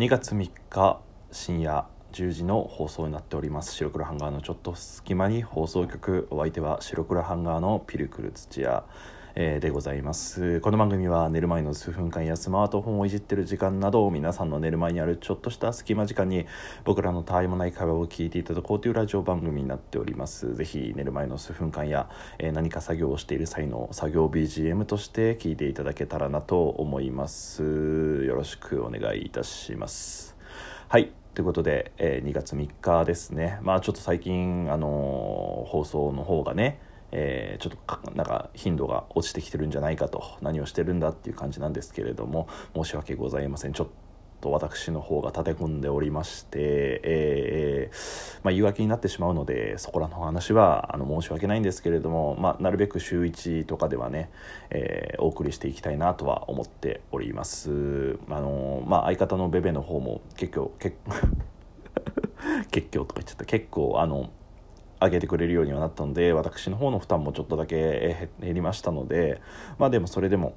[0.00, 0.98] 2月3日
[1.30, 3.74] 深夜10時の放送になっております。
[3.74, 8.84] 白黒ハンガーのちょっと隙間に放送局お相手は白黒ハンガーのピルクル土屋。
[9.34, 10.60] えーでございます。
[10.60, 16.46] この番組は寝る前の数分間やスマートフォンをいじってる時間など皆さんの寝る前にあるちょっとした隙間時間に
[16.84, 20.54] 僕らのたわいもない会話を聞いていただこうというラジオ番組になっております。
[20.54, 27.62] ぜひ寝る前の数分間や、えー何か作業をしている際の作業 BGM として聞いていただけたらなと思います。
[27.62, 30.36] よろしくお願いいたします。
[30.88, 31.12] はい。
[31.34, 33.60] ということで、えー2月3日ですね。
[33.62, 36.80] まあちょっと最近あのー放送の方がね
[37.12, 43.88] えーちょっとかなんか頻度が落ちてきてるんじゃないかと何をしてるんだっていう感じなんですけれども申し訳ございませんちょっ
[44.40, 54.30] と私の方が立て込んでおりまして、えーまあ、言い訳になってしまうのでそこらの話はあの申し訳ないんですけれども、まあ、なるべく週1とかではね、
[54.70, 58.18] えーお送りしていきたいなとは思っております。
[58.30, 60.96] あのまあ、相方のベベの方も結構結
[62.70, 64.30] 結構とか言っちゃった結構あの
[65.00, 69.40] 上げてくれるようにはなったので私の方の負担もちょっとだけ減りましたので
[69.78, 70.54] まあでもそれでも、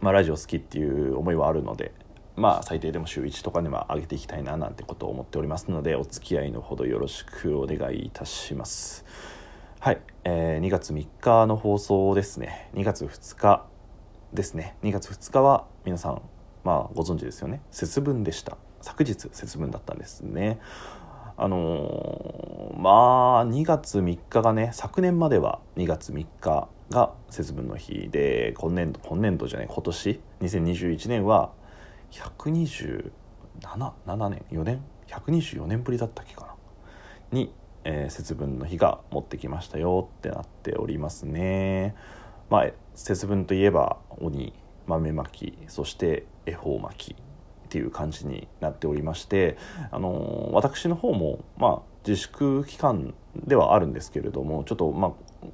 [0.00, 1.92] まあ、ラジオ好きっていう思いはあるので
[2.38, 9.04] まあ最低でも週1とかには上げていきたいななんてことを思っておりますのでお付き合いのほどよろしくお願いいたします。
[9.80, 12.70] はい、えー2月3日の放送ですね。
[12.74, 13.66] 2月2日
[14.32, 14.76] ですね。
[14.82, 16.22] 2月2日は皆さん
[16.62, 17.60] まあご存知ですよね。
[17.70, 18.56] 節分でした。
[18.82, 20.60] 昨日節分だったんですね。
[21.36, 31.52] あのーまあ2月3日がね昨年までは2月3日が節分の日で今年度今年度じゃない今年？2021年は
[32.10, 33.10] 127
[33.60, 36.46] 7年？4年？124年ぶりだったっけか
[37.32, 37.38] な？
[37.38, 37.52] に、
[37.84, 41.94] えー節分の日が持ってきましたよってなっておりますね。
[42.50, 44.54] まあ節分といえば鬼
[44.86, 47.16] 豆まきそして恵方巻きっ
[47.68, 49.58] ていう感じになっておりまして、
[49.90, 55.46] あのー私の方も、まあ、自粛期間ではあるんですけれどもちょっとまあ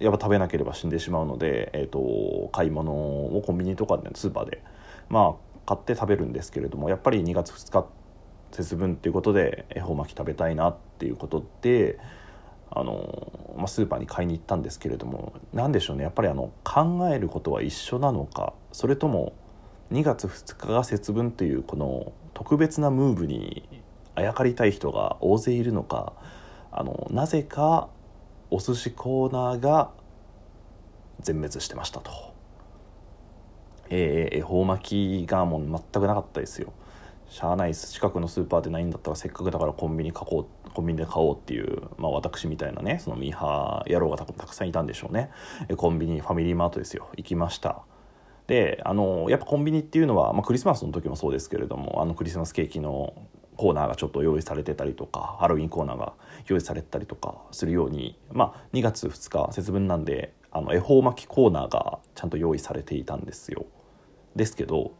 [0.00, 4.62] やっぱ食べなければ死んでしまうので、えー、と買い物をコンビニとかでスーパーで、
[5.08, 7.86] まあ、買って食べるんですけれどもやっぱり2月2日
[8.50, 12.00] 節分っていうことで恵方巻き食べたいなっていうことで
[12.70, 19.32] あの、まあ、スーパーに買いに行ったんですけれども何でしょうねやっぱりあの考えることは一緒なのかそれとも
[19.92, 23.83] 2月2日が節分というこの特別なムーブに
[24.14, 26.12] あやかりたい人が大勢いるのか
[26.70, 27.88] あのなぜか
[28.50, 29.90] お寿司コーナーが
[31.20, 32.34] 全滅してましたと。
[33.90, 36.72] えー、恵方巻きがもう全くなかったですよ。
[37.34, 45.30] しゃあないです近くのスーパーでないんだったらせっかくだからコンビニ買おうコンビニで買おうっていう、まあ、私みたいなねそのミーハー野郎がたくさんいたんでしょうね
[45.68, 47.82] えコンビニファミリーマートですよ行きました
[48.46, 53.14] であのやっぱコンビニっていうのは、まあ、クリスマスの時もそうですけれどもあのクリスマスケーキの
[53.56, 56.14] コーナーがちょっと用意されてたりとかハロウィンコーナーが
[56.46, 63.66] 用意されてたりとかするように、まあ、2月2日節分なんであの恵方巻きコーナーがちゃんと用意されていたんですよ。
[64.36, 64.92] ですけど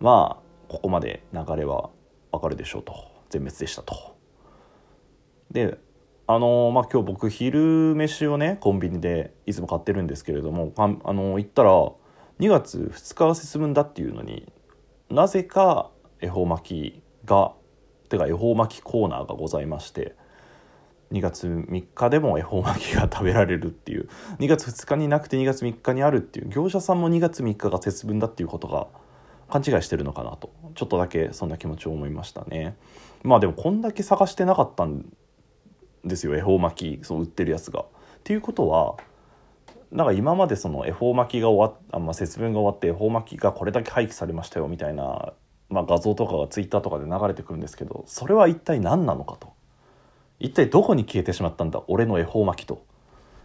[0.00, 1.90] まあここまで流れは
[2.30, 3.18] わかるでしょうと。
[3.30, 4.16] 全滅でしたと。
[5.50, 5.78] で
[6.26, 11.70] あのまあ今日僕昼飯をねコンビニでいつも買ってるんですけれどもあの行ったら
[12.40, 14.52] 2月2日が節分だっていうのに
[15.10, 15.90] なぜか
[16.20, 17.52] 恵方巻きが
[18.08, 20.14] てか恵方巻きコーナーがございまして
[21.12, 24.08] 2月3日でも恵方巻きが食べられるっていう
[24.38, 28.88] 2月2日になくて2月3日にあるっていう業者さんも2月3日が節分だっていうことが
[29.48, 32.76] 勘違いしてるのかなとちょっとだけそんな気持ちを思いましたね
[33.22, 35.06] まあでもこんだけ探してなかったん
[36.04, 37.80] ですよ恵方巻きそう売ってるやつが。
[37.80, 37.84] っ
[38.24, 38.96] ていうことは
[39.90, 45.32] なんか今までその恵方巻きが終わっあ、まあ、節分が終わって恵方巻きがこれだけ廃棄されましたよみたいな、
[45.70, 49.52] まあ、画像とかがツイッターとかで流れてくるんですけどそれは一体何なのかと。
[50.40, 52.84] 一体どこに消えてしまったんだ俺の恵方巻きと。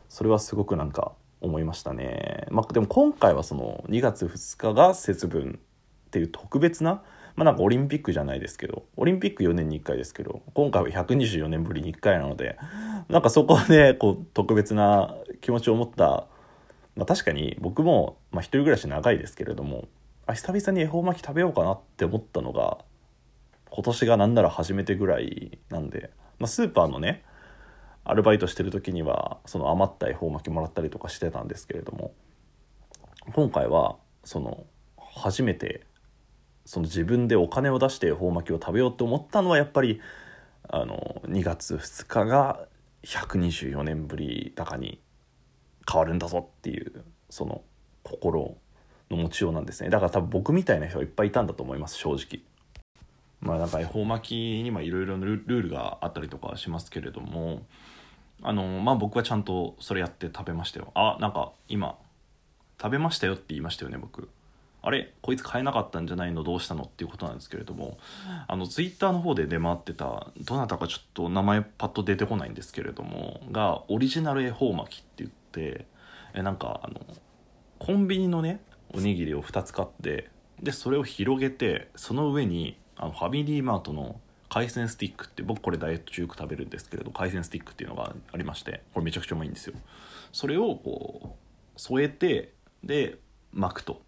[0.10, 5.60] それはすごくなんか思いましたね、まあ、でも今回はその2月2日が節分
[6.08, 7.04] っていう特別な
[7.36, 12.58] まあなんかオリンピックじゃないですけどオリンピック4年に1回ですけど今回は124年ぶりに1回なので
[13.10, 16.28] なんかそこでこう特別な気持ちを持った、
[16.96, 19.88] まあ、確かに僕も、まあ、一人暮らし長いですけれども
[20.26, 22.78] あ久々に恵方巻き食べようかなって思ったのが
[23.70, 27.24] 今年がなんなら初めてぐらいなんで、まあ、スーパーのね
[28.06, 32.14] アルバイトしてる時にはその余った恵方巻きもらったりとかしてたんですけれども
[33.34, 34.66] 今回はその
[34.98, 35.86] 初めて
[36.66, 40.02] その自分でお金を出して恵方巻きを食べようと思ったのはやっぱり
[40.70, 42.68] あの2月2日が
[43.04, 45.02] 124年ぶりだかに
[45.90, 47.62] 変わるんだぞっていうその
[48.04, 48.58] 心
[49.12, 49.90] の持ちようなんですね。
[49.90, 52.42] だから多分僕みたいな人がいっぱいいたんだと思います正直。
[53.42, 57.64] まあなんか恵方巻きにもいろいろルールがあったりとかしますけれども
[58.42, 60.92] あのまあ僕はちゃんとそれやって食べましたよ。
[60.96, 61.98] あなんか今
[62.82, 64.30] 食べましたよって言いましたよね僕。
[64.86, 66.44] あれこいつ買えなかったんじゃないの？
[66.44, 66.84] どうしたの？
[66.84, 67.98] っていうことなんですけれども
[68.48, 75.86] あのツイッターの方で出回ってたどなたかちょっと名前パッと出てこないんですけれどもがオリジナル恵方巻きって言って
[76.34, 77.00] えなんかあの
[77.80, 78.62] コンビニのね
[78.94, 80.30] おにぎりを2つ買って
[80.62, 84.20] でそれを広げてその上にあのファミリーマートの
[84.50, 89.74] 海鮮スティックって僕これダイエット中よく食べるんですけれど海鮮スティックっていうのがありましてこれめちゃくちゃうまいんですよ。
[90.32, 91.36] それをこ
[91.76, 92.54] う添えて
[92.84, 93.18] で
[93.52, 94.02] 巻くと。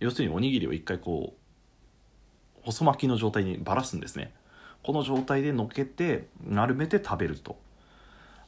[0.00, 4.34] 要するにおにぎりを一回こう細巻きの状態にばらすんですね。
[4.82, 7.56] この状態でのっけて丸めて食べると。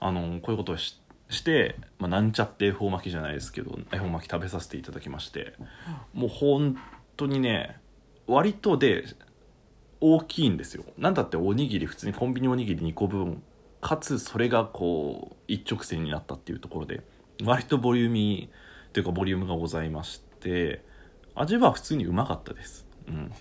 [0.01, 5.55] あのこういうことをしして、まあ、なんちゃって恵方巻きじゃないですけど恵方巻き食べさせていただきまして
[6.13, 6.77] もう本
[7.17, 7.79] 当にね
[8.27, 9.05] 割とで
[10.01, 10.85] 大きいんですよ。
[10.99, 13.43] なんだっておにぎり普通にコンビニおにぎり2個分
[13.81, 17.03] かつそれがこう一直線になったっていうところで
[17.45, 20.85] 割とボリューミーというかボリュームがございまして
[21.35, 22.87] 味は普通にうまかったです。
[23.09, 23.33] うん。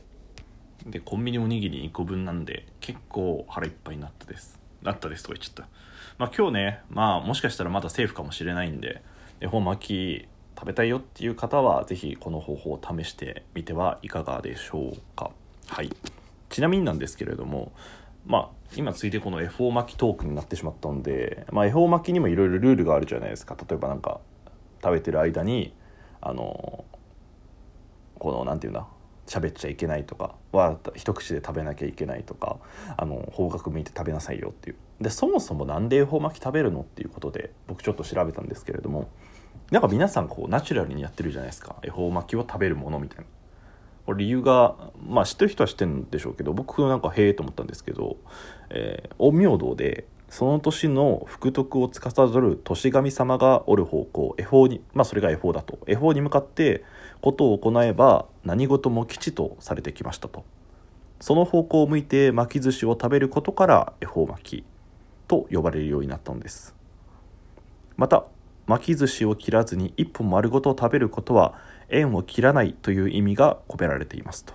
[0.86, 5.70] でコンビニおにぎり2個分なんで結構腹いっぱいになったですなったですとか言っちゃった。
[6.18, 9.04] まあ今日ねまあもしかしたらまだセーフかもしれないんで
[9.42, 10.28] 恵方巻き
[10.58, 15.32] 食べたいよっていう方は是非この方法を試してみてはいかがでしょうか。
[15.68, 15.90] はい。
[16.50, 17.74] ちなみになんですけれども
[18.26, 23.58] まあ今ついでこの恵方巻きトークになってしまったんで、まあ、恵方巻きにもいろいろルールがあるじゃないですか。
[23.70, 24.20] 例えばなんか
[24.82, 25.74] 食べてる間に
[26.22, 26.86] あの
[28.18, 28.88] この何て言うんだ
[29.28, 32.58] 喋っちゃいけないとかは一口で食べなきゃいけないとか
[32.96, 34.76] あの方角向いて食べなさいよっていう。
[35.02, 39.10] でそもそも何で恵方巻き食べるのっていうことで僕ちょっと調べたんですけれども
[39.72, 41.76] なんか皆さんこうナチュラルにやってるじゃないですか。
[41.82, 43.26] 恵方巻きを食べるものみたいな。
[44.06, 44.76] これ理由が
[45.08, 48.18] まあ知ってる人は知ってるんでしょうけど僕なんかへえと思ったんですけど、
[48.70, 50.06] え、陰陽道で
[50.36, 55.80] その年の福徳を司る年神様がおる方向恵方にまあそれが恵方だと。
[55.88, 56.84] 恵方に向かって
[57.22, 60.44] ことを行えば何事も吉とされてきましたと。
[61.22, 64.66] その方向を向いて巻き寿司を食べることから恵方巻き
[65.30, 66.76] と呼ばれるようになったのです。
[67.96, 68.26] また
[68.68, 71.54] 巻き寿司を切らずに一本丸ごと食べることは
[71.88, 74.54] 縁を切らないという意味が込められていますと、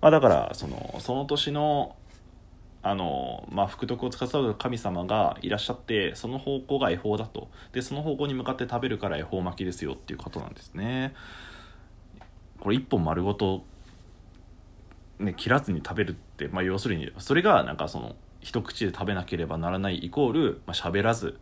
[0.00, 1.96] まあ、だからそのその年の
[2.82, 7.48] あの、まあ、福徳を司る神様がいらっしゃってその方向が恵方だと。
[7.72, 11.14] でその方向に向かって食べるから恵方巻きですよっていうことなんですね。
[12.60, 13.64] これ一本丸ごと、
[15.18, 21.38] ね、切らずに食べるって、まあ、要するにそれがなんかその一口で食べなければならないイコール、まあ、喋らず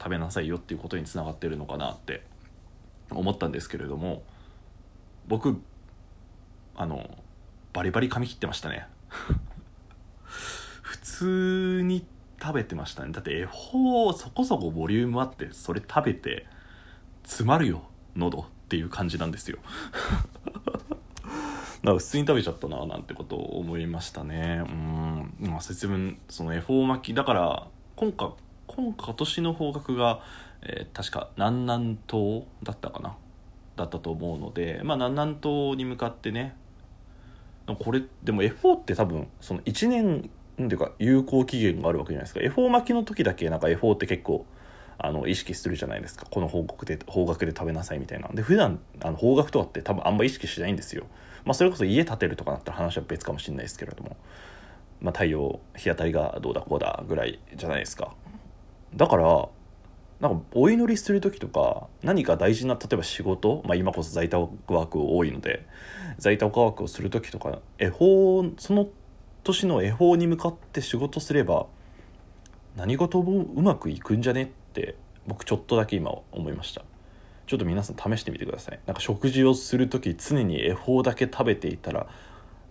[0.00, 2.22] 食べなさいよっていうことにつながってるのかなって
[3.10, 4.22] 思ったんですけれども
[5.28, 5.60] 僕
[6.74, 7.08] あの
[7.72, 8.86] バリバリ髪切ってましたね。
[11.20, 12.06] 通に
[12.40, 13.12] 食べてましたね。
[13.12, 16.46] だって恵方そこそこボリュームあってそれ食べて
[17.24, 17.82] 詰まるよ
[18.16, 19.58] 喉っていう感じなんですよ。
[21.82, 24.64] なんか普通に食べちゃったななんてことを思いましたね。
[24.66, 25.34] うん。
[25.40, 28.30] まあ節分その恵方巻きだから今回
[28.66, 30.22] 今年の方角が、
[30.62, 33.16] えー、確か南南東だったかな？
[33.76, 36.56] だったと思うのでまあ南南東に向かってね。
[37.78, 40.30] これでも F4 って多分その1年
[40.66, 42.40] っていうか有効期限があるわけじゃないですか。
[42.40, 44.46] F4 巻きの時だけなんか F4 って結構
[44.98, 46.26] あの意識するじゃないですか。
[46.30, 51.04] この方角で方角で食べなさいみたいなで普段あの方角とかって多分あんま意識しないんですよ。
[51.44, 54.16] まあそれこそ家建てるとかなったら話は別かもしれないですけれども。
[55.00, 58.14] まあ太陽日当たりがどうだこうだぐらいじゃないですか。
[58.94, 59.48] だから
[60.20, 65.66] なんかお祈りする時とか何か大事な例えば仕事、まあ、今こそ在宅ワーク多いので
[66.18, 68.86] 在宅ワークをする時とか恵方その
[69.42, 71.66] 年の恵方に向かって仕事すれば
[72.76, 76.82] 何事もうまくいくんじゃねって僕ちょっとだけ今思いました。
[77.46, 78.78] ちょっと皆さん試してみてください。
[78.86, 82.06] なんか食事をする時常に恵方だけ食べていたら、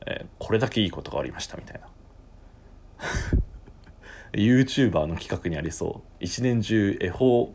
[0.06, 1.88] えー、これだけいいことがありましたみたいな。
[4.32, 6.24] YouTuber の企画にありそう。
[6.24, 7.54] 一年中恵方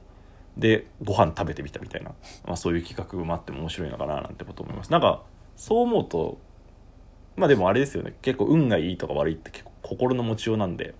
[0.56, 2.10] でご飯食べてみたみたいな、
[2.46, 4.92] まあ、そういう企画もあっても面白いのかななんてこと思います。
[4.92, 5.22] なんか
[5.56, 6.38] そう思うと
[7.36, 8.14] まあでもあれですよね。
[8.22, 10.94] 結構運がいいとか悪いって結構心の持ちようなんで。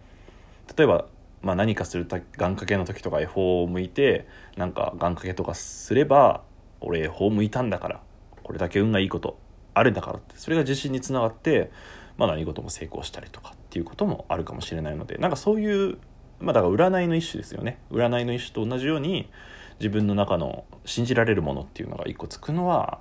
[0.76, 1.06] 例えば、
[1.42, 4.26] まあ、何かする願掛けの時とか恵方を向いて
[4.56, 6.42] なんか願掛けとかすれば
[6.80, 8.00] 俺恵方向いたんだから
[8.42, 9.38] これだけ運がいいこと
[9.74, 11.70] あるんだからってそれが自信につながって
[12.16, 15.98] まあ、何事も成功したりとかっていうこともあるかもしれないのでなんかそういう
[16.40, 17.78] まあだから占いの一種ですよね。
[17.90, 19.30] 占いの一種と同じように
[19.78, 23.00] 自分の中の信じられるものっていうのが一個つくのは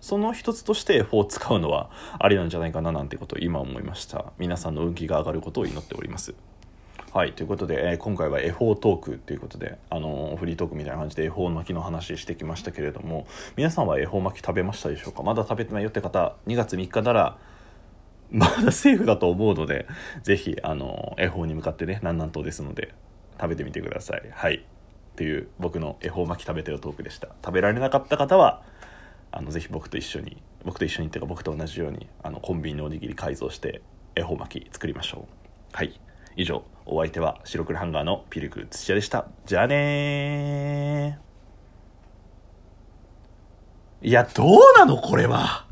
[0.00, 4.32] その一つとして恵方を使うのはありなんじゃないかななんてことを今思いました。
[4.38, 6.34] 皆さんの運気が上がることを祈っております。
[7.12, 13.26] はいということで、えー、今回は恵方トークということで、あのー、フリートークみたいな感じで恵方巻きの話してきましたけれども
[13.56, 15.24] 皆さんは恵方巻き食べましたでしょうか？
[15.24, 17.38] まだ食べてないよって方2月3日なら
[18.30, 19.88] まだセーフだと思うので
[20.22, 22.94] ぜひあの恵方に向かってね南南東ですので
[23.40, 24.22] 食べてみてください。
[24.30, 24.54] はい。
[24.54, 24.60] っ
[25.16, 27.28] ていう僕の恵方巻き食べてるトークでした。
[27.44, 28.62] 食べられなかった方は
[29.32, 33.80] あのぜひ僕と一緒に僕と一緒にっていうか僕と同じようにあのコンビニのおにぎり改造して
[34.14, 35.76] 恵方巻き作りましょう。
[35.76, 35.98] はい。
[36.36, 39.26] 以上お相手は白黒ハンガーのピルク土屋でした。
[39.46, 41.18] じゃあね
[44.02, 45.69] いやどうなのこれは。